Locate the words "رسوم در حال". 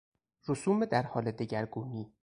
0.47-1.31